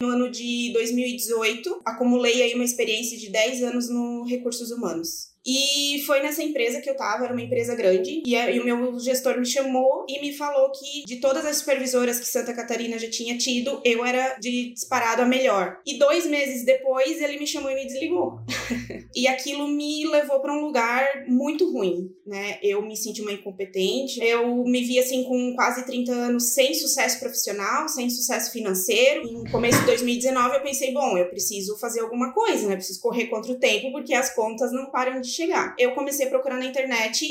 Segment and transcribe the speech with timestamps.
[0.00, 5.36] no ano de 2018, acumulei aí uma experiência de 10 anos no recursos humanos.
[5.46, 8.98] E foi nessa empresa que eu tava, era uma empresa grande, e, e, o meu
[8.98, 13.08] gestor me chamou e me falou que de todas as supervisoras que Santa Catarina já
[13.08, 15.78] tinha tido, eu era de disparado a melhor.
[15.86, 18.40] E dois meses depois ele me chamou e me desligou.
[19.14, 22.58] e aquilo me levou para um lugar muito ruim, né?
[22.62, 27.18] Eu me senti uma incompetente, eu me vi assim com quase 30 anos sem sucesso
[27.18, 29.26] profissional, sem sucesso financeiro.
[29.26, 32.74] Em começo de 2019 eu pensei, bom, eu preciso fazer alguma coisa, né?
[32.74, 35.74] Eu preciso correr contra o tempo porque as contas não param de chegar.
[35.78, 37.26] Eu comecei a procurar na internet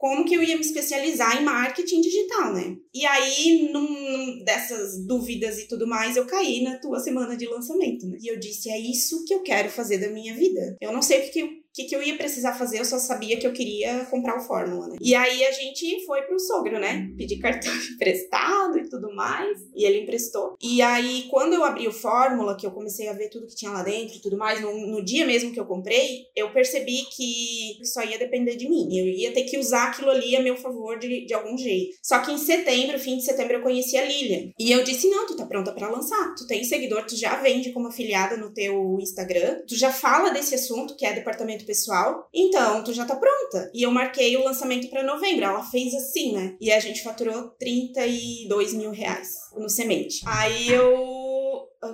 [0.00, 2.74] como que eu ia me especializar em marketing digital, né?
[2.94, 8.06] E aí, num, dessas dúvidas e tudo mais, eu caí na tua semana de lançamento,
[8.06, 8.16] né?
[8.18, 10.74] E eu disse, é isso que eu quero fazer da minha vida.
[10.80, 12.98] Eu não sei o que, que o que, que eu ia precisar fazer, eu só
[12.98, 14.96] sabia que eu queria comprar o Fórmula, né?
[15.00, 17.08] E aí a gente foi pro sogro, né?
[17.16, 19.58] Pedir cartão emprestado tudo mais.
[19.74, 20.56] E ele emprestou.
[20.60, 23.70] E aí, quando eu abri o Fórmula, que eu comecei a ver tudo que tinha
[23.70, 27.78] lá dentro e tudo mais, no, no dia mesmo que eu comprei, eu percebi que
[27.84, 28.88] só ia depender de mim.
[28.96, 31.96] Eu ia ter que usar aquilo ali a meu favor de, de algum jeito.
[32.02, 34.50] Só que em setembro, fim de setembro, eu conheci a Lilian.
[34.58, 36.34] E eu disse: não, tu tá pronta para lançar.
[36.36, 40.54] Tu tem seguidor, tu já vende como afiliada no teu Instagram, tu já fala desse
[40.54, 43.70] assunto, que é departamento pessoal, então tu já tá pronta.
[43.74, 45.44] E eu marquei o lançamento para novembro.
[45.44, 46.56] Ela fez assim, né?
[46.60, 50.22] E a gente faturou 32 mil reais no semente.
[50.24, 51.19] Aí eu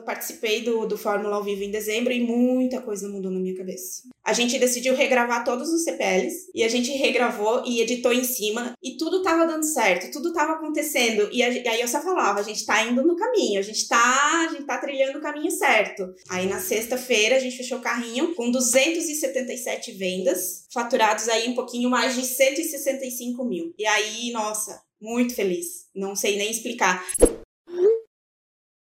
[0.06, 4.04] participei do, do Fórmula ao Vivo em dezembro e muita coisa mudou na minha cabeça.
[4.24, 8.72] A gente decidiu regravar todos os CPLs e a gente regravou e editou em cima
[8.82, 11.28] e tudo tava dando certo, tudo tava acontecendo.
[11.32, 13.86] E, a, e aí eu só falava, a gente tá indo no caminho, a gente
[13.86, 16.14] tá, a gente tá trilhando o caminho certo.
[16.28, 21.90] Aí na sexta-feira a gente fechou o carrinho com 277 vendas, faturados aí um pouquinho
[21.90, 23.74] mais de 165 mil.
[23.76, 25.86] E aí, nossa, muito feliz.
[25.94, 27.04] Não sei nem explicar.